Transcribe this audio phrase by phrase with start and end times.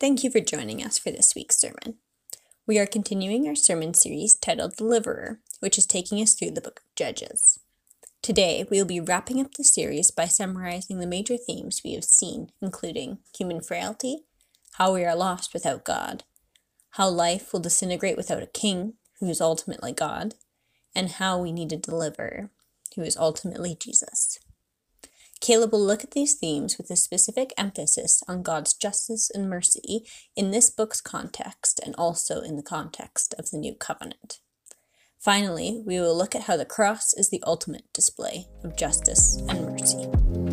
[0.00, 1.96] Thank you for joining us for this week's sermon.
[2.68, 6.82] We are continuing our sermon series titled Deliverer, which is taking us through the book
[6.86, 7.58] of Judges.
[8.22, 12.04] Today, we will be wrapping up the series by summarizing the major themes we have
[12.04, 14.18] seen, including human frailty,
[14.74, 16.22] how we are lost without God,
[16.90, 20.34] how life will disintegrate without a king, who is ultimately God,
[20.94, 22.50] and how we need a deliverer,
[22.94, 24.38] who is ultimately Jesus.
[25.40, 30.04] Caleb will look at these themes with a specific emphasis on God's justice and mercy
[30.36, 34.40] in this book's context and also in the context of the New Covenant.
[35.18, 39.66] Finally, we will look at how the cross is the ultimate display of justice and
[39.66, 40.47] mercy.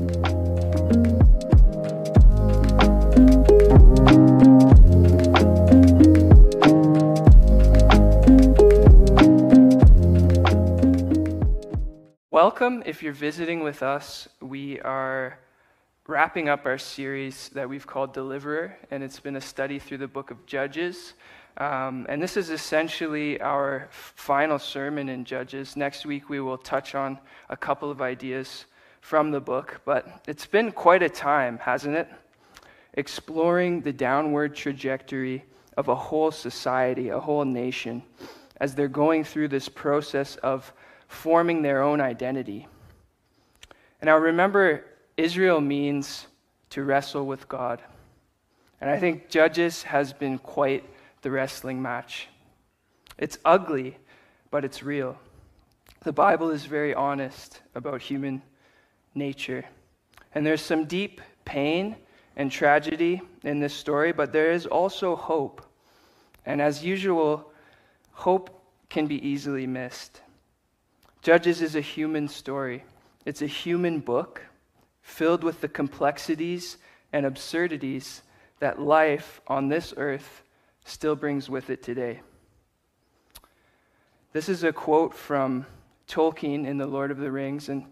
[12.48, 12.84] Welcome.
[12.86, 15.40] If you're visiting with us, we are
[16.06, 20.08] wrapping up our series that we've called Deliverer, and it's been a study through the
[20.08, 21.16] book of Judges.
[21.58, 25.76] Um, and this is essentially our final sermon in Judges.
[25.76, 27.18] Next week, we will touch on
[27.50, 28.66] a couple of ideas
[29.02, 32.08] from the book, but it's been quite a time, hasn't it?
[32.94, 35.44] Exploring the downward trajectory
[35.78, 38.04] of a whole society, a whole nation,
[38.58, 40.72] as they're going through this process of
[41.08, 42.68] forming their own identity.
[44.02, 44.84] And I remember,
[45.18, 46.28] Israel means
[46.72, 47.82] to wrestle with God.
[48.82, 50.84] And I think Judges has been quite
[51.22, 52.28] the wrestling match.
[53.18, 53.98] It's ugly,
[54.52, 55.18] but it's real.
[56.04, 58.42] The Bible is very honest about human
[59.16, 59.66] nature.
[60.34, 61.96] And there's some deep pain
[62.36, 65.66] and tragedy in this story, but there is also hope.
[66.46, 67.52] And as usual,
[68.12, 70.22] hope can be easily missed.
[71.26, 72.84] Judges is a human story,
[73.26, 74.44] it's a human book
[75.02, 76.78] filled with the complexities
[77.12, 78.22] and absurdities
[78.60, 80.44] that life on this earth
[80.84, 82.22] still brings with it today.
[84.34, 85.66] This is a quote from
[86.08, 87.86] Tolkien in The Lord of the Rings, and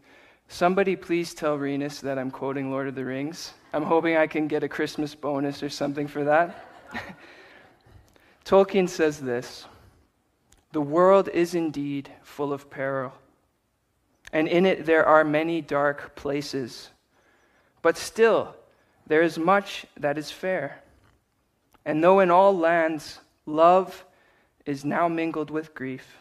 [0.48, 3.56] somebody please tell Renus that I'm quoting Lord of the Rings.
[3.74, 6.68] I'm hoping I can get a Christmas bonus or something for that.
[8.46, 9.66] Tolkien says this
[10.72, 13.12] The world is indeed full of peril
[14.34, 16.90] and in it there are many dark places.
[17.82, 18.56] But still,
[19.08, 20.82] there is much that is fair.
[21.86, 24.04] And though in all lands love
[24.66, 26.18] is now mingled with grief,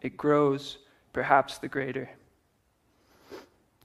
[0.00, 0.78] it grows
[1.12, 2.08] perhaps the greater.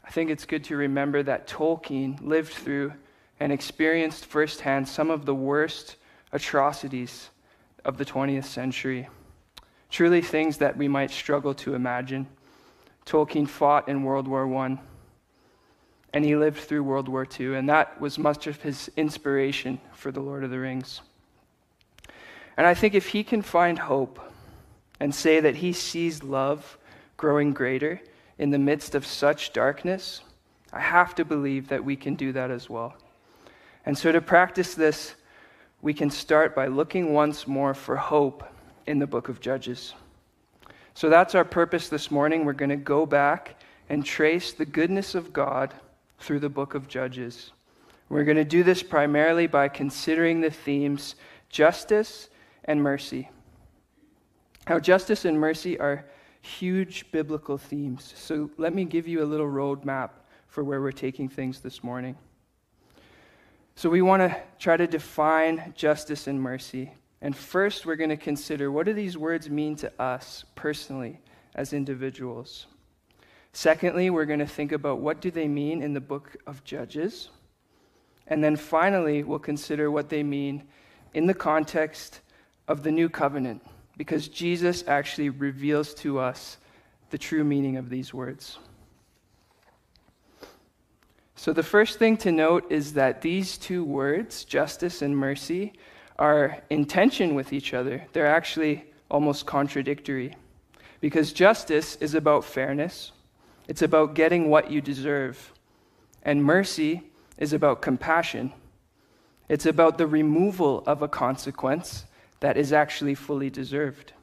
[0.05, 2.93] I think it's good to remember that Tolkien lived through
[3.39, 5.95] and experienced firsthand some of the worst
[6.31, 7.29] atrocities
[7.83, 9.07] of the 20th century.
[9.89, 12.27] Truly, things that we might struggle to imagine.
[13.05, 14.79] Tolkien fought in World War I,
[16.13, 20.11] and he lived through World War II, and that was much of his inspiration for
[20.11, 21.01] The Lord of the Rings.
[22.55, 24.19] And I think if he can find hope
[24.99, 26.77] and say that he sees love
[27.17, 27.99] growing greater
[28.37, 30.21] in the midst of such darkness,
[30.71, 32.95] I have to believe that we can do that as well.
[33.85, 35.15] And so to practice this,
[35.81, 38.43] we can start by looking once more for hope
[38.87, 39.93] in the book of Judges.
[40.93, 42.45] So that's our purpose this morning.
[42.45, 43.59] We're going to go back
[43.89, 45.73] and trace the goodness of God
[46.19, 47.51] through the book of Judges.
[48.09, 51.15] We're going to do this primarily by considering the themes
[51.49, 52.29] justice
[52.65, 53.29] and mercy.
[54.69, 56.05] Now, justice and mercy are
[56.41, 58.13] huge biblical themes.
[58.15, 60.11] So let me give you a little roadmap
[60.47, 62.15] for where we're taking things this morning.
[63.75, 66.93] So, we want to try to define justice and mercy.
[67.23, 71.21] And first, we're going to consider what do these words mean to us personally
[71.55, 72.67] as individuals.
[73.53, 77.29] Secondly, we're going to think about what do they mean in the book of Judges.
[78.27, 80.63] And then finally, we'll consider what they mean
[81.13, 82.19] in the context
[82.67, 83.63] of the new covenant,
[83.95, 86.57] because Jesus actually reveals to us
[87.09, 88.57] the true meaning of these words.
[91.35, 95.73] So, the first thing to note is that these two words, justice and mercy,
[96.17, 98.05] are in tension with each other.
[98.13, 100.35] They're actually almost contradictory.
[101.01, 103.11] Because justice is about fairness,
[103.67, 105.51] it's about getting what you deserve.
[106.23, 107.03] And mercy
[107.37, 108.53] is about compassion.
[109.49, 112.05] It's about the removal of a consequence
[112.39, 114.13] that is actually fully deserved.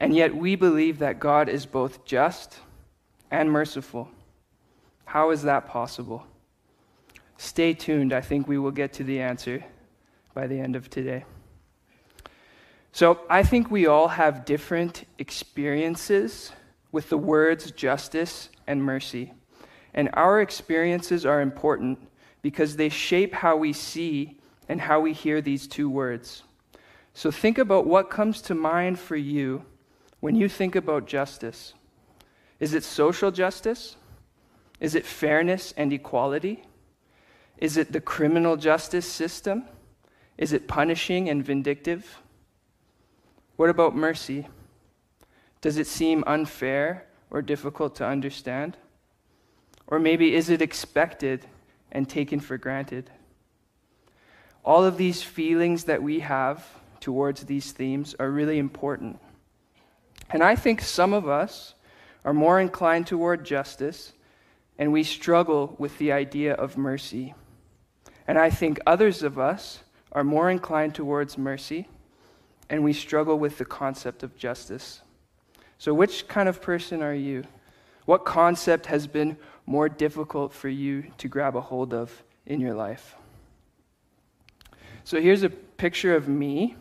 [0.00, 2.58] And yet we believe that God is both just
[3.30, 4.08] and merciful.
[5.04, 6.26] How is that possible?
[7.36, 8.12] Stay tuned.
[8.12, 9.64] I think we will get to the answer
[10.34, 11.24] by the end of today.
[12.92, 16.52] So I think we all have different experiences
[16.92, 19.32] with the words justice and mercy.
[19.94, 21.98] And our experiences are important
[22.42, 24.38] because they shape how we see
[24.68, 26.42] and how we hear these two words.
[27.14, 29.64] So think about what comes to mind for you
[30.20, 31.74] when you think about justice.
[32.60, 33.96] Is it social justice?
[34.78, 36.62] Is it fairness and equality?
[37.58, 39.64] Is it the criminal justice system?
[40.40, 42.22] Is it punishing and vindictive?
[43.56, 44.48] What about mercy?
[45.60, 48.78] Does it seem unfair or difficult to understand?
[49.86, 51.44] Or maybe is it expected
[51.92, 53.10] and taken for granted?
[54.64, 56.66] All of these feelings that we have
[57.00, 59.20] towards these themes are really important.
[60.30, 61.74] And I think some of us
[62.24, 64.14] are more inclined toward justice,
[64.78, 67.34] and we struggle with the idea of mercy.
[68.26, 69.80] And I think others of us
[70.12, 71.88] are more inclined towards mercy,
[72.68, 75.02] and we struggle with the concept of justice.
[75.78, 77.44] So, which kind of person are you?
[78.06, 79.36] What concept has been
[79.66, 83.14] more difficult for you to grab a hold of in your life?
[85.04, 86.76] So, here's a picture of me,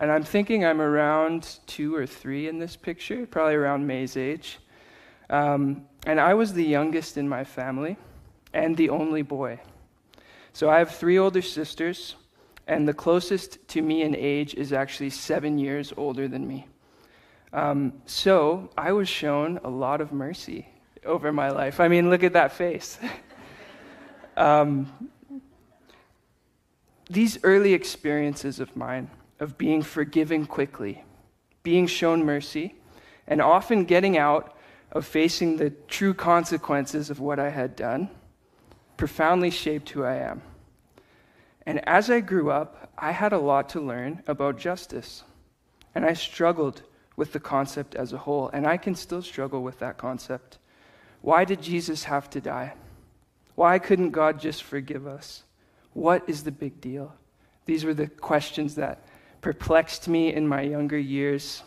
[0.00, 4.58] and I'm thinking I'm around two or three in this picture, probably around May's age.
[5.28, 7.96] Um, and I was the youngest in my family
[8.52, 9.60] and the only boy.
[10.52, 12.16] So, I have three older sisters,
[12.66, 16.66] and the closest to me in age is actually seven years older than me.
[17.52, 20.68] Um, so I was shown a lot of mercy
[21.04, 21.80] over my life.
[21.80, 22.98] I mean, look at that face.
[24.36, 25.10] um,
[27.10, 31.04] these early experiences of mine, of being forgiven quickly,
[31.62, 32.74] being shown mercy,
[33.26, 34.56] and often getting out
[34.92, 38.08] of facing the true consequences of what I had done,
[38.96, 40.42] profoundly shaped who I am.
[41.66, 45.24] And as I grew up, I had a lot to learn about justice.
[45.94, 46.82] And I struggled
[47.16, 50.58] with the concept as a whole, and I can still struggle with that concept.
[51.20, 52.74] Why did Jesus have to die?
[53.54, 55.44] Why couldn't God just forgive us?
[55.92, 57.14] What is the big deal?
[57.66, 59.04] These were the questions that
[59.40, 61.62] perplexed me in my younger years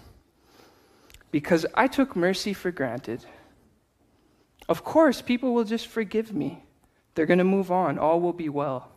[1.31, 3.25] because I took mercy for granted.
[4.67, 6.63] Of course, people will just forgive me.
[7.13, 7.99] They're going to move on.
[7.99, 8.91] All will be well.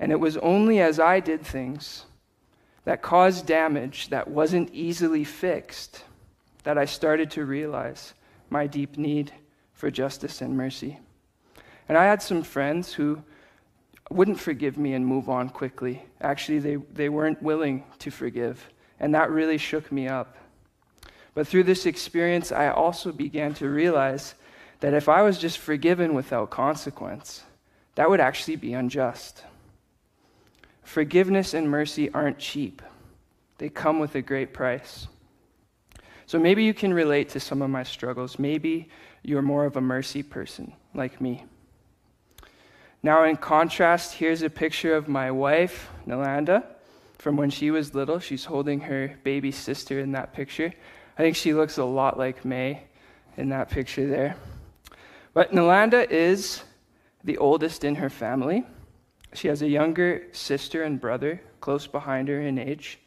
[0.00, 2.06] And it was only as I did things
[2.84, 6.02] that caused damage that wasn't easily fixed
[6.64, 8.14] that I started to realize
[8.48, 9.32] my deep need
[9.74, 10.98] for justice and mercy.
[11.88, 13.22] And I had some friends who
[14.10, 16.02] wouldn't forgive me and move on quickly.
[16.20, 18.68] Actually, they, they weren't willing to forgive.
[18.98, 20.36] And that really shook me up.
[21.34, 24.34] But through this experience, I also began to realize
[24.80, 27.44] that if I was just forgiven without consequence,
[27.94, 29.44] that would actually be unjust.
[30.82, 32.82] Forgiveness and mercy aren't cheap,
[33.58, 35.06] they come with a great price.
[36.26, 38.38] So maybe you can relate to some of my struggles.
[38.38, 38.88] Maybe
[39.22, 41.44] you're more of a mercy person like me.
[43.02, 46.64] Now, in contrast, here's a picture of my wife, Nalanda,
[47.18, 48.18] from when she was little.
[48.18, 50.72] She's holding her baby sister in that picture.
[51.18, 52.84] I think she looks a lot like May
[53.36, 54.36] in that picture there.
[55.34, 56.62] But Nalanda is
[57.24, 58.64] the oldest in her family.
[59.34, 62.98] She has a younger sister and brother close behind her in age.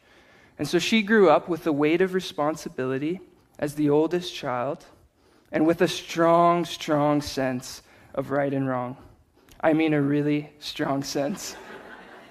[0.58, 3.20] And so she grew up with the weight of responsibility
[3.58, 4.86] as the oldest child
[5.52, 7.82] and with a strong, strong sense
[8.14, 8.96] of right and wrong.
[9.60, 11.56] I mean, a really strong sense.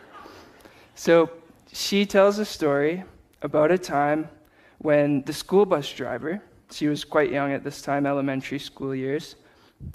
[0.95, 1.29] so
[1.71, 3.03] she tells a story
[3.41, 4.29] about a time
[4.79, 6.41] when the school bus driver,
[6.71, 9.35] she was quite young at this time, elementary school years,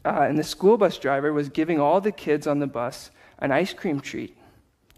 [0.05, 3.53] uh, and the school bus driver was giving all the kids on the bus an
[3.53, 4.37] ice cream treat.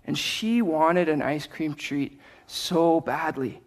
[0.06, 3.61] And she wanted an ice cream treat so badly.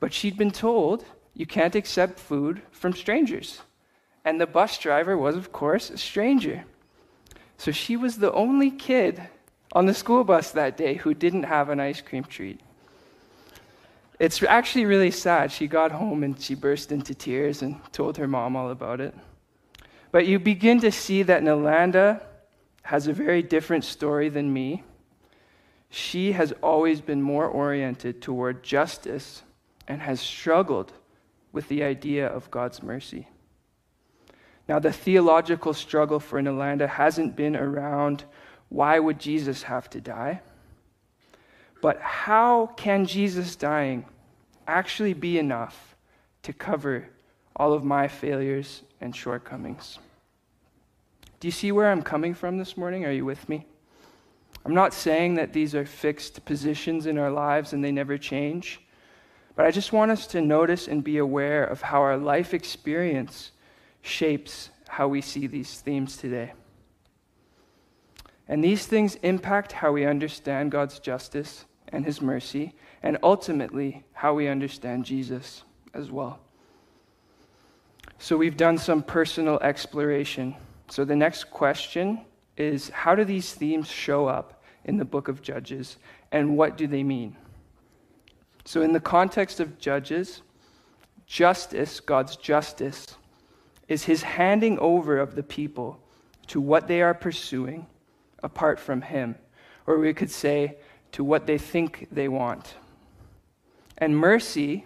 [0.00, 1.04] But she'd been told
[1.34, 3.60] you can't accept food from strangers.
[4.24, 6.64] And the bus driver was, of course, a stranger.
[7.58, 9.22] So she was the only kid
[9.72, 12.60] on the school bus that day who didn't have an ice cream treat.
[14.18, 15.50] It's actually really sad.
[15.50, 19.14] She got home and she burst into tears and told her mom all about it.
[20.12, 22.20] But you begin to see that Nalanda
[22.84, 24.82] has a very different story than me.
[25.88, 29.42] She has always been more oriented toward justice
[29.88, 30.92] and has struggled
[31.50, 33.26] with the idea of God's mercy.
[34.68, 38.24] Now, the theological struggle for Nalanda hasn't been around
[38.68, 40.40] why would Jesus have to die?
[41.80, 44.04] But how can Jesus dying
[44.66, 45.96] actually be enough
[46.42, 47.08] to cover
[47.56, 49.98] all of my failures and shortcomings?
[51.44, 53.04] Do you see where I'm coming from this morning?
[53.04, 53.66] Are you with me?
[54.64, 58.80] I'm not saying that these are fixed positions in our lives and they never change,
[59.54, 63.50] but I just want us to notice and be aware of how our life experience
[64.00, 66.54] shapes how we see these themes today.
[68.48, 74.32] And these things impact how we understand God's justice and his mercy, and ultimately how
[74.32, 76.38] we understand Jesus as well.
[78.18, 80.56] So we've done some personal exploration.
[80.88, 82.20] So the next question
[82.56, 85.96] is how do these themes show up in the book of Judges,
[86.30, 87.36] and what do they mean?
[88.66, 90.42] So, in the context of Judges,
[91.26, 93.16] justice, God's justice,
[93.88, 95.98] is his handing over of the people
[96.48, 97.86] to what they are pursuing
[98.42, 99.36] apart from him.
[99.86, 100.76] Or we could say,
[101.12, 102.74] to what they think they want.
[103.98, 104.84] And mercy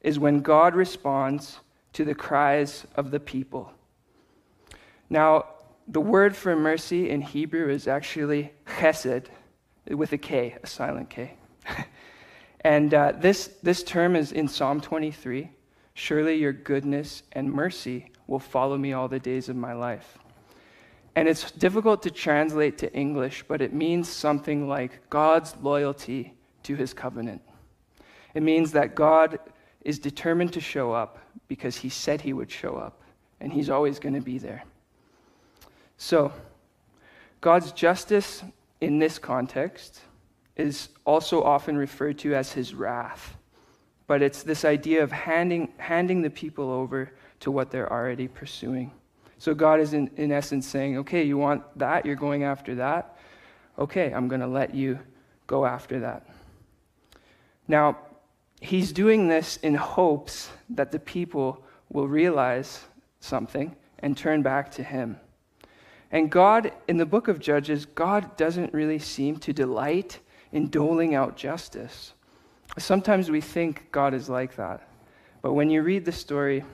[0.00, 1.60] is when God responds
[1.92, 3.72] to the cries of the people.
[5.12, 5.44] Now,
[5.86, 9.26] the word for mercy in Hebrew is actually chesed,
[9.86, 11.34] with a K, a silent K.
[12.62, 15.50] and uh, this, this term is in Psalm 23
[15.92, 20.16] Surely your goodness and mercy will follow me all the days of my life.
[21.14, 26.74] And it's difficult to translate to English, but it means something like God's loyalty to
[26.74, 27.42] his covenant.
[28.32, 29.38] It means that God
[29.82, 33.02] is determined to show up because he said he would show up,
[33.42, 34.64] and he's always going to be there.
[36.02, 36.32] So,
[37.40, 38.42] God's justice
[38.80, 40.00] in this context
[40.56, 43.36] is also often referred to as his wrath.
[44.08, 48.90] But it's this idea of handing, handing the people over to what they're already pursuing.
[49.38, 52.04] So God is, in, in essence, saying, okay, you want that?
[52.04, 53.16] You're going after that?
[53.78, 54.98] Okay, I'm going to let you
[55.46, 56.26] go after that.
[57.68, 57.96] Now,
[58.60, 62.80] he's doing this in hopes that the people will realize
[63.20, 65.16] something and turn back to him.
[66.12, 70.20] And God, in the book of Judges, God doesn't really seem to delight
[70.52, 72.12] in doling out justice.
[72.78, 74.86] Sometimes we think God is like that.
[75.40, 76.64] But when you read the story,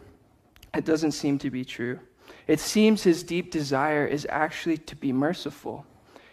[0.74, 2.00] it doesn't seem to be true.
[2.48, 5.86] It seems his deep desire is actually to be merciful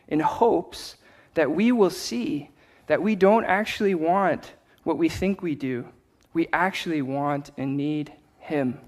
[0.08, 0.96] in hopes
[1.36, 2.50] that we will see
[2.88, 5.88] that we don't actually want what we think we do.
[6.34, 8.80] We actually want and need him.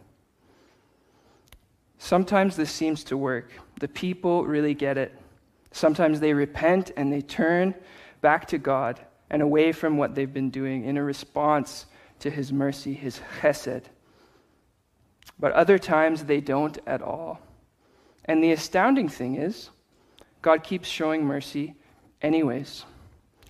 [1.98, 3.52] Sometimes this seems to work.
[3.80, 5.14] The people really get it.
[5.72, 7.74] Sometimes they repent and they turn
[8.22, 9.00] back to God
[9.30, 11.86] and away from what they've been doing in a response
[12.20, 13.84] to his mercy, his chesed.
[15.40, 17.40] But other times they don't at all.
[18.26, 19.70] And the astounding thing is,
[20.42, 21.76] God keeps showing mercy
[22.22, 22.86] anyways.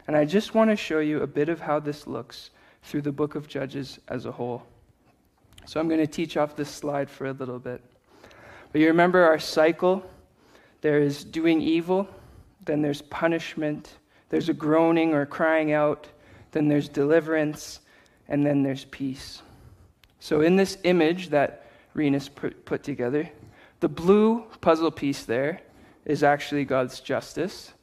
[0.08, 2.52] And I just want to show you a bit of how this looks
[2.84, 4.64] through the book of Judges as a whole.
[5.66, 7.82] So I'm going to teach off this slide for a little bit.
[8.72, 10.04] But you remember our cycle?
[10.82, 12.08] There is doing evil,
[12.66, 13.98] then there's punishment,
[14.30, 16.08] there's a groaning or crying out,
[16.52, 17.80] then there's deliverance,
[18.28, 19.42] and then there's peace.
[20.20, 23.30] So, in this image that Renus put, put together,
[23.80, 25.62] the blue puzzle piece there
[26.06, 27.74] is actually God's justice,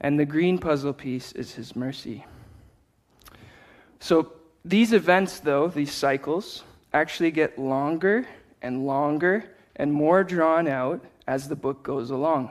[0.00, 2.24] and the green puzzle piece is his mercy.
[4.00, 4.32] So,
[4.64, 8.26] these events, though, these cycles, actually get longer
[8.62, 9.44] and longer
[9.78, 12.50] and more drawn out as the book goes along.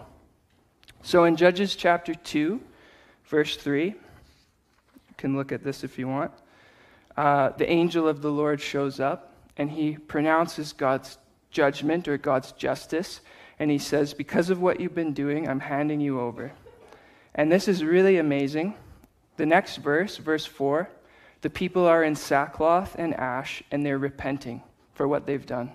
[1.02, 2.60] So, in Judges chapter 2,
[3.26, 3.96] verse 3, you
[5.18, 6.32] can look at this if you want.
[7.16, 11.18] Uh, the angel of the Lord shows up and he pronounces God's
[11.52, 13.22] judgment or God's justice.
[13.60, 16.52] And he says, Because of what you've been doing, I'm handing you over.
[17.34, 18.76] And this is really amazing.
[19.38, 20.90] The next verse, verse 4,
[21.42, 25.72] the people are in sackcloth and ash and they're repenting for what they've done.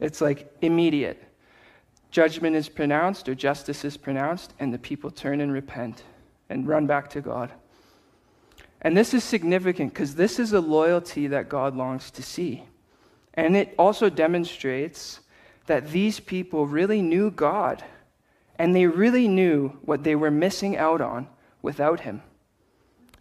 [0.00, 1.22] It's like immediate.
[2.10, 6.02] Judgment is pronounced or justice is pronounced, and the people turn and repent
[6.48, 7.52] and run back to God.
[8.82, 12.64] And this is significant because this is a loyalty that God longs to see.
[13.34, 15.20] And it also demonstrates
[15.66, 17.84] that these people really knew God
[18.58, 21.28] and they really knew what they were missing out on
[21.62, 22.22] without Him.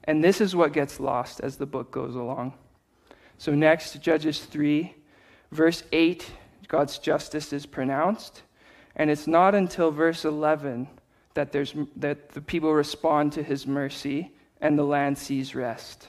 [0.05, 2.55] And this is what gets lost as the book goes along.
[3.37, 4.93] So, next, Judges 3,
[5.51, 6.29] verse 8,
[6.69, 8.43] God's justice is pronounced.
[8.95, 10.87] And it's not until verse 11
[11.33, 16.07] that, there's, that the people respond to his mercy and the land sees rest.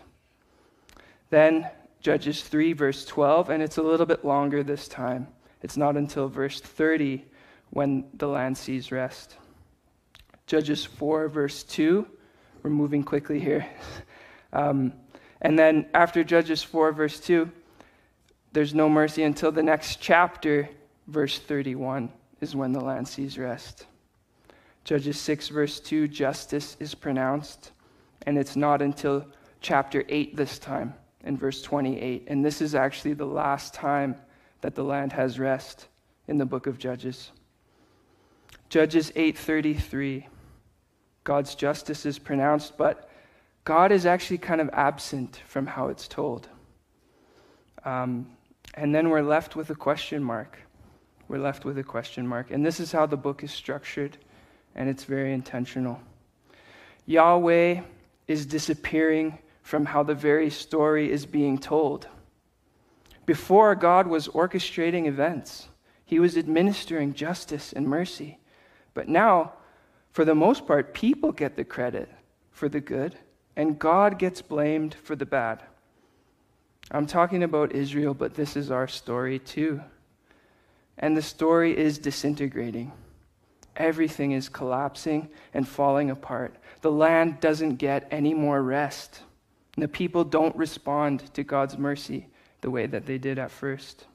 [1.30, 1.68] Then
[2.00, 5.28] Judges 3, verse 12, and it's a little bit longer this time.
[5.62, 7.24] It's not until verse 30
[7.70, 9.36] when the land sees rest.
[10.46, 12.06] Judges 4, verse 2,
[12.62, 13.66] we're moving quickly here.
[14.52, 14.94] Um,
[15.40, 17.48] and then after Judges 4, verse 2,
[18.52, 20.68] there's no mercy until the next chapter,
[21.06, 23.86] verse 31, is when the land sees rest.
[24.84, 27.72] Judges 6, verse 2, justice is pronounced,
[28.26, 29.26] and it's not until
[29.60, 32.24] chapter 8 this time in verse 28.
[32.26, 34.16] And this is actually the last time
[34.62, 35.88] that the land has rest
[36.28, 37.30] in the book of Judges.
[38.68, 40.28] Judges 8:33.
[41.24, 43.08] God's justice is pronounced, but
[43.64, 46.48] God is actually kind of absent from how it's told.
[47.84, 48.26] Um,
[48.74, 50.58] and then we're left with a question mark.
[51.28, 52.50] We're left with a question mark.
[52.50, 54.16] And this is how the book is structured,
[54.74, 56.00] and it's very intentional.
[57.06, 57.82] Yahweh
[58.26, 62.08] is disappearing from how the very story is being told.
[63.26, 65.68] Before, God was orchestrating events,
[66.04, 68.38] He was administering justice and mercy.
[68.94, 69.52] But now,
[70.12, 72.08] for the most part, people get the credit
[72.50, 73.16] for the good,
[73.54, 75.62] and God gets blamed for the bad.
[76.90, 79.80] I'm talking about Israel, but this is our story too.
[80.98, 82.92] And the story is disintegrating.
[83.76, 86.54] Everything is collapsing and falling apart.
[86.82, 89.22] The land doesn't get any more rest.
[89.76, 92.26] The people don't respond to God's mercy
[92.60, 94.06] the way that they did at first.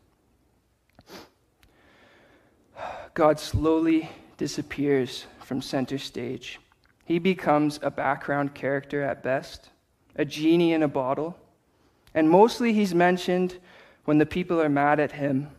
[3.13, 6.59] God slowly disappears from center stage.
[7.05, 9.69] He becomes a background character at best,
[10.17, 11.37] a genie in a bottle,
[12.15, 13.59] and mostly he's mentioned
[14.05, 15.49] when the people are mad at him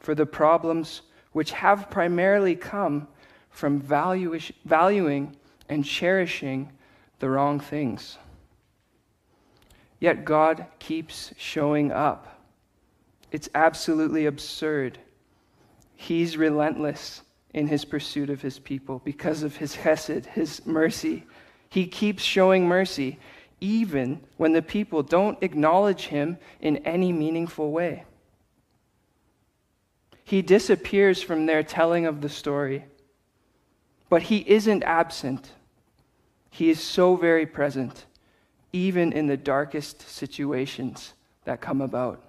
[0.00, 3.06] for the problems which have primarily come
[3.50, 5.36] from valuing
[5.68, 6.72] and cherishing
[7.18, 8.16] the wrong things.
[10.00, 12.40] Yet God keeps showing up.
[13.30, 14.98] It's absolutely absurd.
[15.94, 21.24] He's relentless in his pursuit of his people because of his chesed, his mercy.
[21.68, 23.18] He keeps showing mercy
[23.60, 28.04] even when the people don't acknowledge him in any meaningful way.
[30.24, 32.84] He disappears from their telling of the story,
[34.08, 35.52] but he isn't absent.
[36.50, 38.06] He is so very present,
[38.72, 42.22] even in the darkest situations that come about.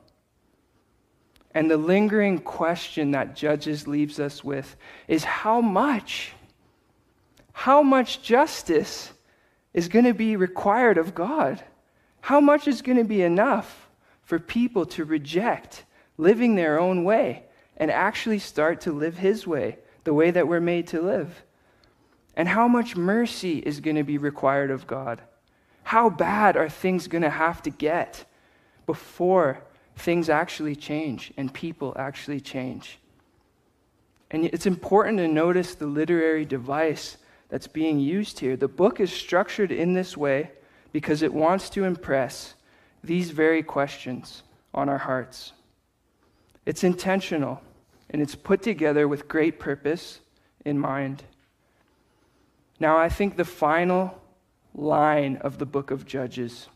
[1.54, 4.76] And the lingering question that Judges leaves us with
[5.08, 6.34] is how much?
[7.52, 9.12] How much justice
[9.78, 11.63] is going to be required of God?
[12.22, 13.88] How much is going to be enough
[14.24, 15.86] for people to reject
[16.18, 17.44] living their own way
[17.78, 21.44] and actually start to live His way, the way that we're made to live?
[22.36, 25.22] And how much mercy is going to be required of God?
[25.84, 28.26] How bad are things going to have to get
[28.88, 29.62] before
[29.96, 32.98] things actually change and people actually change.
[34.32, 37.18] And it's important to notice the literary device
[37.50, 38.56] that's being used here.
[38.56, 40.52] The book is structured in this way
[40.92, 42.56] because it wants to impress
[43.04, 45.54] these very questions on our hearts.
[46.66, 47.62] It's intentional
[48.10, 50.20] and it's put together with great purpose
[50.66, 51.24] in mind.
[52.80, 54.22] Now, I think the final
[54.76, 56.68] line of the book of Judges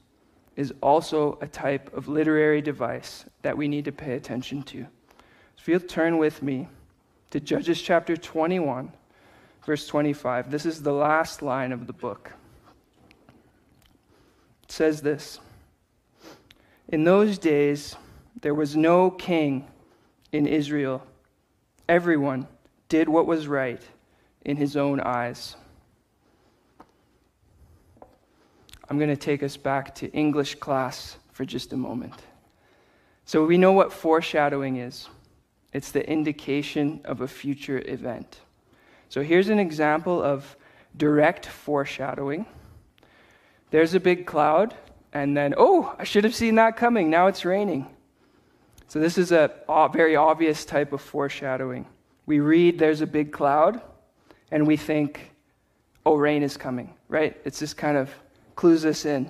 [0.55, 4.79] is also a type of literary device that we need to pay attention to.
[4.79, 4.87] So
[5.57, 6.67] if you'll turn with me
[7.29, 8.91] to Judges chapter 21,
[9.65, 10.51] verse 25.
[10.51, 12.31] This is the last line of the book.
[14.63, 15.39] It says this
[16.87, 17.95] In those days,
[18.41, 19.67] there was no king
[20.31, 21.05] in Israel.
[21.87, 22.47] Everyone
[22.89, 23.81] did what was right
[24.45, 25.55] in his own eyes.
[28.89, 32.15] I'm going to take us back to English class for just a moment.
[33.23, 35.07] So, we know what foreshadowing is
[35.71, 38.39] it's the indication of a future event.
[39.11, 40.55] So, here's an example of
[40.95, 42.45] direct foreshadowing.
[43.69, 44.73] There's a big cloud,
[45.11, 47.09] and then, oh, I should have seen that coming.
[47.09, 47.87] Now it's raining.
[48.87, 49.51] So, this is a
[49.91, 51.87] very obvious type of foreshadowing.
[52.25, 53.81] We read there's a big cloud,
[54.49, 55.33] and we think,
[56.05, 57.35] oh, rain is coming, right?
[57.43, 58.09] It's just kind of
[58.55, 59.29] clues us in.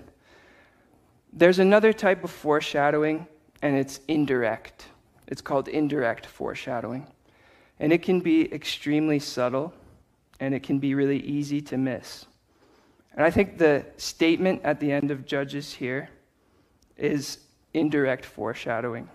[1.34, 3.26] There's another type of foreshadowing,
[3.64, 4.86] and it's indirect.
[5.26, 7.08] It's called indirect foreshadowing.
[7.82, 9.74] And it can be extremely subtle,
[10.40, 12.28] and it can be really easy to miss.
[13.16, 16.12] And I think the statement at the end of Judges here
[16.96, 17.40] is
[17.74, 19.10] indirect foreshadowing.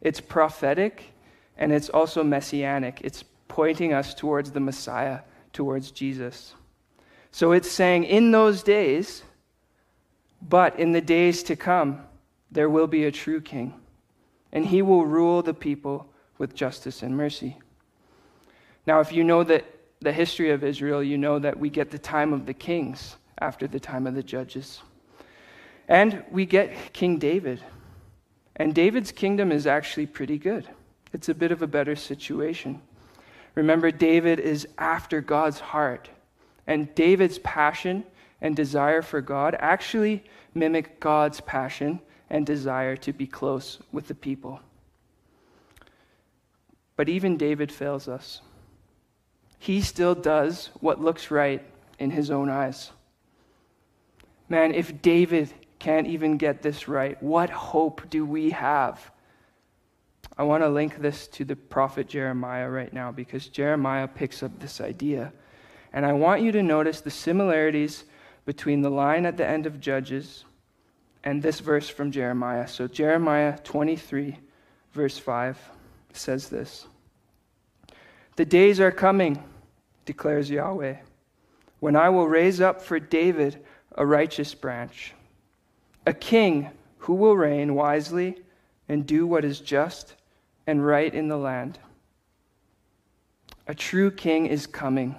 [0.00, 1.12] It's prophetic,
[1.56, 3.00] and it's also messianic.
[3.04, 5.20] It's pointing us towards the Messiah,
[5.52, 6.54] towards Jesus.
[7.30, 9.22] So it's saying, in those days,
[10.42, 12.02] but in the days to come,
[12.50, 13.74] there will be a true king,
[14.50, 17.58] and he will rule the people with justice and mercy.
[18.88, 19.66] Now, if you know that
[20.00, 23.66] the history of Israel, you know that we get the time of the kings after
[23.66, 24.80] the time of the judges.
[25.88, 27.60] And we get King David.
[28.56, 30.66] And David's kingdom is actually pretty good.
[31.12, 32.80] It's a bit of a better situation.
[33.54, 36.08] Remember, David is after God's heart.
[36.66, 38.04] And David's passion
[38.40, 40.24] and desire for God actually
[40.54, 44.60] mimic God's passion and desire to be close with the people.
[46.96, 48.40] But even David fails us.
[49.58, 51.62] He still does what looks right
[51.98, 52.90] in his own eyes.
[54.48, 59.10] Man, if David can't even get this right, what hope do we have?
[60.36, 64.58] I want to link this to the prophet Jeremiah right now because Jeremiah picks up
[64.58, 65.32] this idea.
[65.92, 68.04] And I want you to notice the similarities
[68.44, 70.44] between the line at the end of Judges
[71.24, 72.68] and this verse from Jeremiah.
[72.68, 74.38] So, Jeremiah 23,
[74.92, 75.58] verse 5
[76.12, 76.86] says this
[78.38, 79.42] The days are coming,
[80.04, 80.98] declares Yahweh,
[81.80, 83.58] when I will raise up for David
[83.96, 85.12] a righteous branch,
[86.06, 88.36] a king who will reign wisely
[88.88, 90.14] and do what is just
[90.68, 91.80] and right in the land.
[93.66, 95.16] A true king is coming,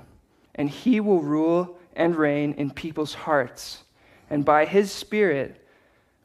[0.55, 3.83] and he will rule and reign in people's hearts.
[4.29, 5.67] And by his Spirit,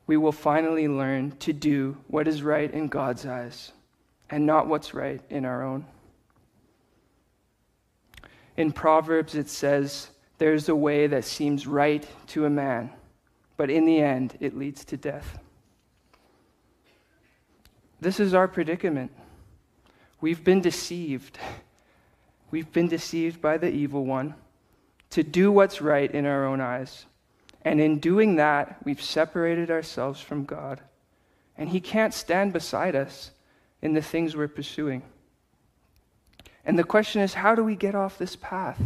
[0.06, 3.72] we will finally learn to do what is right in God's eyes
[4.30, 5.86] and not what's right in our own.
[8.56, 12.90] In Proverbs, it says, There's a way that seems right to a man,
[13.56, 15.38] but in the end, it leads to death.
[18.00, 19.10] This is our predicament.
[20.20, 21.38] We've been deceived.
[22.50, 24.34] We've been deceived by the evil one
[25.10, 27.06] to do what's right in our own eyes.
[27.62, 30.80] And in doing that, we've separated ourselves from God.
[31.56, 33.30] And He can't stand beside us
[33.80, 35.02] in the things we're pursuing.
[36.66, 38.80] And the question is how do we get off this path?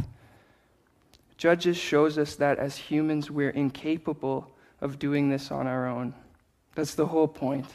[1.37, 6.13] Judges shows us that as humans, we're incapable of doing this on our own.
[6.75, 7.67] That's the whole point.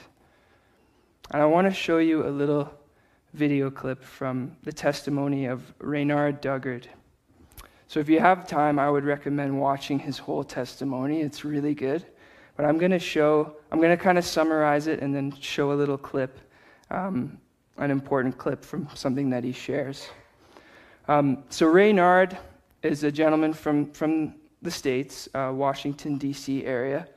[1.32, 2.74] And I want to show you a little
[3.34, 6.86] video clip from the testimony of Reynard Duggard.
[7.88, 11.22] So if you have time, I would recommend watching his whole testimony.
[11.22, 12.06] It's really good.
[12.56, 15.72] But I'm going to show, I'm going to kind of summarize it and then show
[15.72, 16.39] a little clip,
[16.92, 17.38] um,
[17.78, 20.10] an important clip from something that he shares.
[21.08, 22.38] Um, so Reynard
[22.82, 26.66] is a gentleman from, from the States, uh, Washington, D.C.
[26.66, 27.08] area.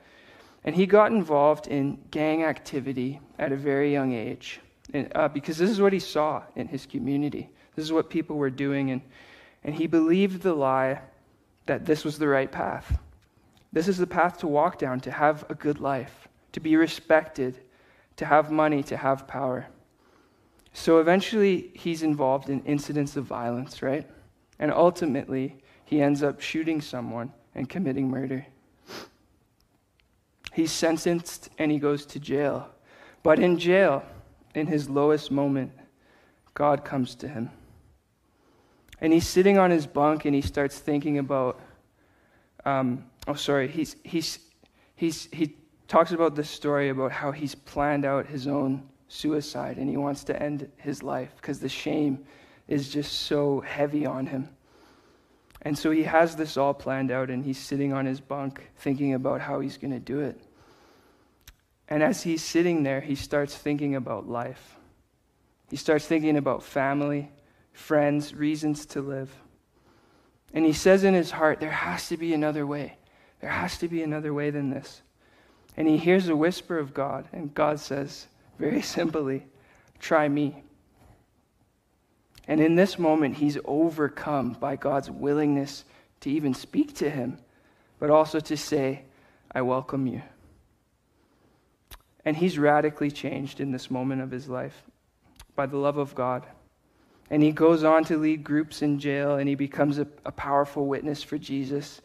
[0.63, 4.59] And he got involved in gang activity at a very young age
[4.93, 7.49] and, uh, because this is what he saw in his community.
[7.75, 8.91] This is what people were doing.
[8.91, 9.01] And
[9.67, 11.01] and he believed the lie
[11.65, 12.99] that this was the right path.
[13.73, 17.59] This is the path to walk down, to have a good life, to be respected,
[18.15, 19.67] to have money, to have power.
[20.77, 24.07] So eventually, he's involved in incidents of violence, right?
[24.59, 28.45] And ultimately, he ends up shooting someone and committing murder.
[30.53, 32.69] He's sentenced and he goes to jail.
[33.23, 34.03] But in jail,
[34.53, 35.71] in his lowest moment,
[36.53, 37.49] God comes to him.
[39.01, 41.59] And he's sitting on his bunk and he starts thinking about,
[42.65, 44.37] um, oh, sorry, he's, he's,
[44.95, 45.55] he's, he
[45.87, 50.23] talks about this story about how he's planned out his own suicide and he wants
[50.25, 52.25] to end his life because the shame
[52.67, 54.49] is just so heavy on him.
[55.61, 59.13] And so he has this all planned out and he's sitting on his bunk thinking
[59.13, 60.39] about how he's going to do it.
[61.89, 64.75] And as he's sitting there, he starts thinking about life.
[65.69, 67.31] He starts thinking about family
[67.77, 69.33] friends, reasons to live.
[70.53, 72.97] And he says in his heart, there has to be another way.
[73.39, 75.01] There has to be another way than this.
[75.75, 78.27] And he hears a whisper of God, and God says,
[78.59, 79.45] very simply,
[79.99, 80.63] try me.
[82.47, 85.83] And in this moment, he's overcome by God's willingness
[86.21, 87.37] to even speak to him,
[87.99, 89.03] but also to say,
[89.51, 90.21] I welcome you.
[92.25, 94.83] And he's radically changed in this moment of his life
[95.55, 96.45] by the love of God.
[97.29, 100.87] And he goes on to lead groups in jail and he becomes a, a, powerful
[100.87, 102.01] witness for Jesus.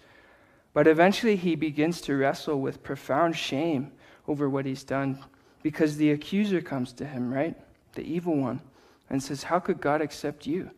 [0.74, 3.92] But eventually he begins to wrestle with profound shame
[4.26, 5.24] over what he's done
[5.62, 7.56] because the accuser comes to him, right?
[7.94, 8.60] The evil one,
[9.08, 10.70] and says, How could God accept you?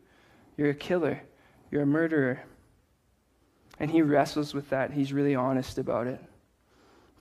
[0.57, 1.23] You're a killer,
[1.71, 2.43] you're a murderer.
[3.81, 4.93] And he wrestles with that.
[4.93, 6.21] He's really honest about it.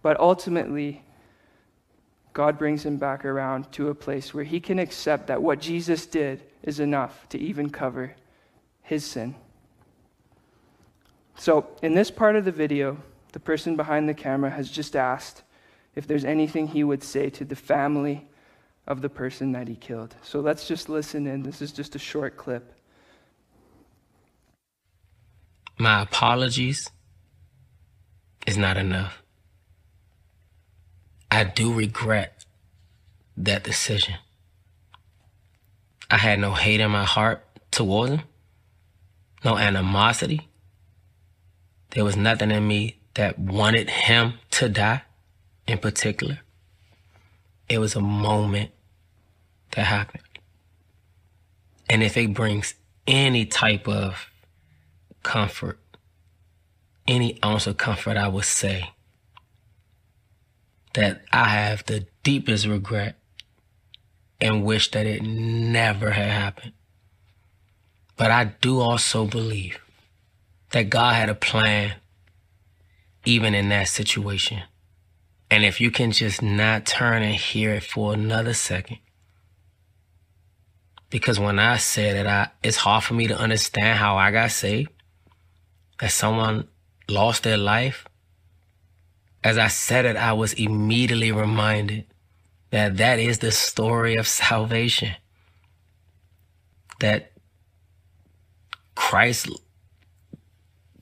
[0.04, 1.04] But ultimately,
[2.34, 6.06] God brings him back around to a place where he can accept that what Jesus
[6.06, 8.16] did is enough to even cover
[8.82, 9.36] his sin.
[11.36, 12.98] So, in this part of the video,
[13.32, 15.42] the person behind the camera has just asked
[15.96, 18.28] if there's anything he would say to the family
[18.88, 20.16] of the person that he killed.
[20.22, 21.44] So, let's just listen in.
[21.44, 22.74] This is just a short clip.
[25.78, 26.90] My apologies
[28.46, 29.24] is not enough.
[31.32, 32.46] I do regret
[33.38, 34.16] that decision.
[36.12, 38.22] I had no hate in my heart towards him,
[39.44, 40.48] no animosity.
[41.92, 45.02] There was nothing in me that wanted him to die
[45.68, 46.40] in particular.
[47.70, 48.72] It was a moment
[49.72, 50.24] that happened.
[51.90, 52.76] And if it brings
[53.08, 54.30] any type of
[55.24, 55.80] comfort,
[57.08, 58.92] any ounce of comfort, I would say
[60.94, 63.16] that I have the deepest regret
[64.40, 66.74] and wish that it never had happened.
[68.16, 69.80] But I do also believe
[70.72, 71.94] that God had a plan
[73.26, 74.62] even in that situation.
[75.54, 78.98] And if you can just not turn and hear it for another second.
[81.12, 84.50] Because when I said it, I, it's hard for me to understand how I got
[84.50, 84.90] saved.
[86.00, 86.70] That someone
[87.08, 88.08] lost their life.
[89.44, 92.06] As I said it, I was immediately reminded
[92.72, 95.12] that that is the story of salvation.
[97.00, 97.32] That
[98.96, 99.50] Christ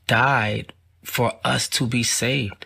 [0.07, 0.73] died
[1.05, 2.65] for us to be saved.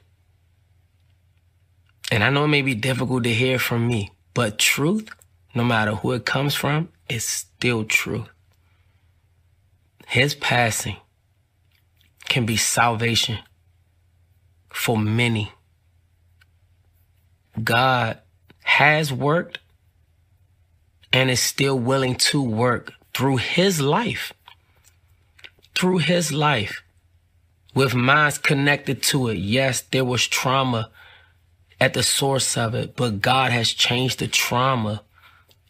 [2.12, 5.10] And I know it may be difficult to hear from me, but truth,
[5.54, 8.28] no matter who it comes from, is still truth.
[10.08, 10.98] His passing
[12.28, 13.40] can be salvation
[14.70, 15.52] for many.
[17.64, 18.20] God
[18.64, 19.60] has worked
[21.12, 24.34] and is still willing to work through his life.
[25.74, 26.84] Through his life.
[27.74, 29.38] With minds connected to it.
[29.38, 30.90] Yes, there was trauma
[31.80, 35.04] at the source of it, but God has changed the trauma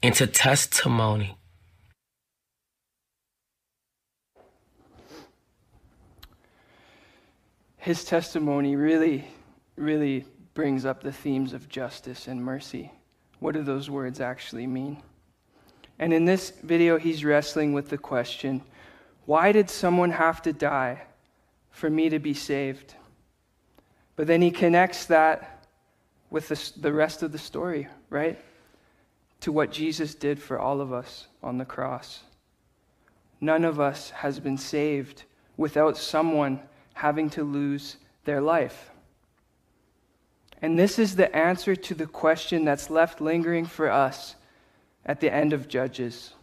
[0.01, 1.37] into testimony.
[7.77, 9.27] His testimony really,
[9.75, 12.91] really brings up the themes of justice and mercy.
[13.39, 15.03] What do those words actually mean?
[15.99, 18.63] And in this video, he's wrestling with the question
[19.25, 21.01] why did someone have to die
[21.71, 22.93] for me to be saved?
[24.15, 25.54] But then he connects that
[26.29, 28.39] with the, the rest of the story, right?
[29.41, 32.21] To what Jesus did for all of us on the cross.
[33.41, 35.23] None of us has been saved
[35.57, 36.59] without someone
[36.93, 38.91] having to lose their life.
[40.61, 44.35] And this is the answer to the question that's left lingering for us
[45.05, 46.33] at the end of Judges.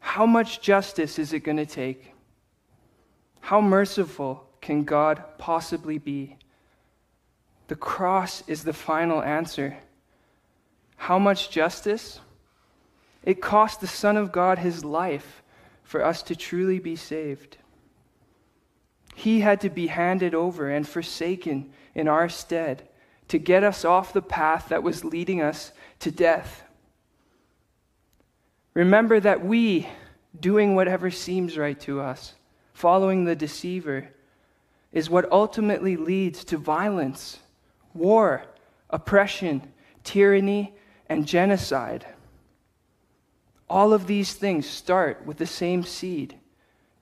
[0.00, 2.12] How much justice is it going to take?
[3.40, 6.36] How merciful can God possibly be?
[7.72, 9.78] The cross is the final answer.
[10.96, 12.20] How much justice?
[13.22, 15.42] It cost the Son of God his life
[15.82, 17.56] for us to truly be saved.
[19.14, 22.86] He had to be handed over and forsaken in our stead
[23.28, 26.64] to get us off the path that was leading us to death.
[28.74, 29.88] Remember that we,
[30.38, 32.34] doing whatever seems right to us,
[32.74, 34.10] following the deceiver,
[34.92, 37.38] is what ultimately leads to violence,
[37.94, 38.44] war,
[38.90, 39.72] oppression,
[40.04, 40.74] tyranny,
[41.08, 42.06] and genocide.
[43.68, 46.38] All of these things start with the same seed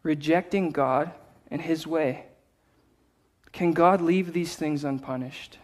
[0.02, 1.12] rejecting God
[1.50, 2.26] and His way.
[3.52, 5.58] Can God leave these things unpunished?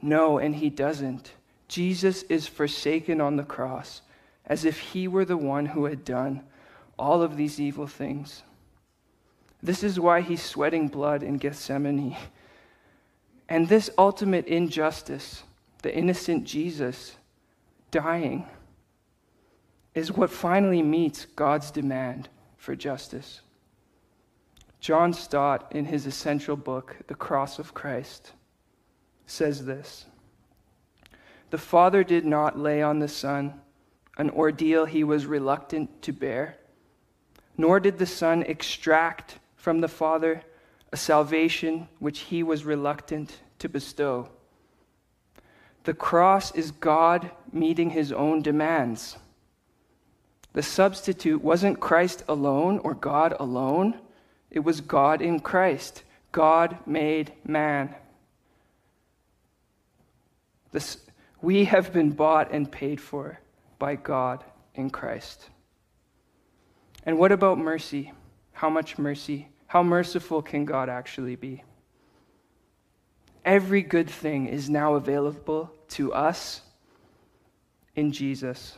[0.00, 1.32] No, and he doesn't.
[1.68, 4.02] Jesus is forsaken on the cross
[4.44, 6.42] as if he were the one who had done
[6.98, 8.42] all of these evil things.
[9.62, 12.16] This is why he's sweating blood in Gethsemane.
[13.52, 15.42] And this ultimate injustice,
[15.82, 17.16] the innocent Jesus
[17.90, 18.46] dying,
[19.94, 23.42] is what finally meets God's demand for justice.
[24.80, 28.32] John Stott, in his essential book, The Cross of Christ,
[29.26, 30.06] says this
[31.50, 33.60] The Father did not lay on the Son
[34.16, 36.56] an ordeal he was reluctant to bear,
[37.58, 40.42] nor did the Son extract from the Father
[40.90, 44.28] a salvation which he was reluctant to bestow.
[45.84, 49.16] The cross is God meeting his own demands.
[50.52, 53.98] The substitute wasn't Christ alone or God alone.
[54.50, 57.94] It was God in Christ, God made man.
[60.72, 60.98] This,
[61.40, 63.38] we have been bought and paid for
[63.78, 64.44] by God
[64.74, 65.48] in Christ.
[67.04, 68.12] And what about mercy?
[68.52, 69.48] How much mercy?
[69.66, 71.62] How merciful can God actually be?
[73.44, 76.62] Every good thing is now available to us
[77.96, 78.76] in Jesus.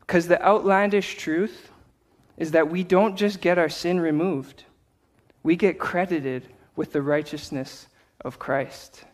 [0.00, 1.70] Because the outlandish truth
[2.36, 4.64] is that we don't just get our sin removed,
[5.42, 7.86] we get credited with the righteousness
[8.24, 9.04] of Christ.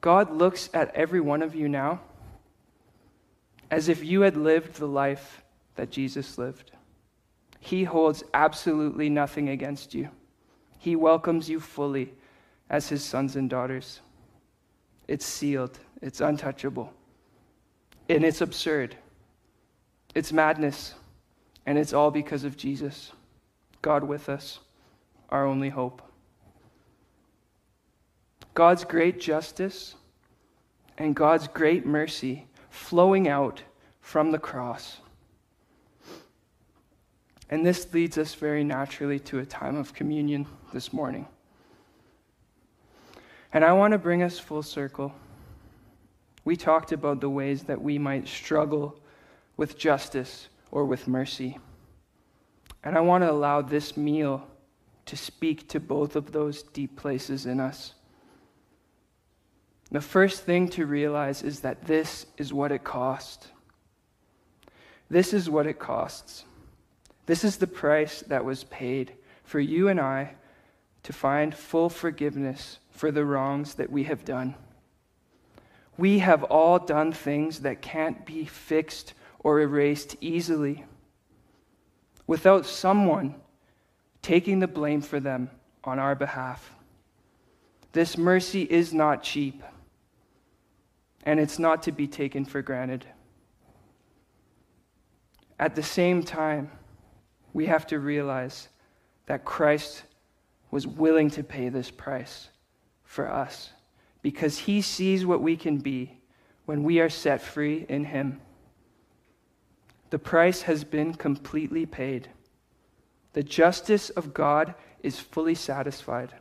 [0.00, 2.00] God looks at every one of you now
[3.70, 5.42] as if you had lived the life
[5.76, 6.72] that Jesus lived.
[7.60, 10.08] He holds absolutely nothing against you.
[10.80, 12.14] He welcomes you fully
[12.68, 14.00] as his sons and daughters.
[15.06, 16.92] It's sealed, it's untouchable,
[18.08, 18.96] and it's absurd.
[20.14, 20.94] It's madness.
[21.66, 23.12] And it's all because of Jesus,
[23.82, 24.60] God with us,
[25.28, 26.02] our only hope.
[28.54, 29.94] God's great justice
[30.98, 33.62] and God's great mercy flowing out
[34.00, 34.96] from the cross.
[37.50, 41.26] And this leads us very naturally to a time of communion this morning.
[43.52, 45.12] And I want to bring us full circle.
[46.44, 49.00] We talked about the ways that we might struggle
[49.56, 51.58] with justice or with mercy.
[52.84, 54.46] And I want to allow this meal
[55.06, 57.94] to speak to both of those deep places in us.
[59.90, 63.48] The first thing to realize is that this is what it cost.
[65.10, 66.44] This is what it costs.
[67.30, 69.12] This is the price that was paid
[69.44, 70.34] for you and I
[71.04, 74.56] to find full forgiveness for the wrongs that we have done.
[75.96, 80.84] We have all done things that can't be fixed or erased easily
[82.26, 83.36] without someone
[84.22, 85.50] taking the blame for them
[85.84, 86.74] on our behalf.
[87.92, 89.62] This mercy is not cheap,
[91.22, 93.06] and it's not to be taken for granted.
[95.60, 96.72] At the same time,
[97.52, 98.68] we have to realize
[99.26, 100.02] that Christ
[100.70, 102.48] was willing to pay this price
[103.04, 103.70] for us
[104.22, 106.20] because he sees what we can be
[106.66, 108.40] when we are set free in him.
[110.10, 112.28] The price has been completely paid.
[113.32, 116.32] The justice of God is fully satisfied.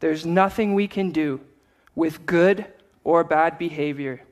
[0.00, 1.40] There's nothing we can do
[1.94, 2.66] with good
[3.04, 4.22] or bad behavior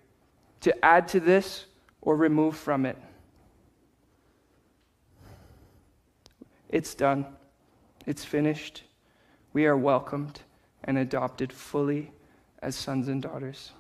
[0.60, 1.66] to add to this
[2.00, 2.98] or remove from it.
[6.72, 7.26] It's done.
[8.06, 8.84] It's finished.
[9.52, 10.42] We are welcomed
[10.84, 12.12] and adopted fully
[12.62, 13.72] as sons and daughters.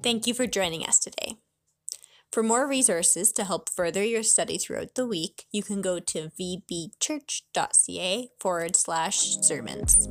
[0.00, 1.34] Thank you for joining us today.
[2.30, 6.30] For more resources to help further your study throughout the week, you can go to
[6.38, 10.08] vbchurch.ca forward slash sermons.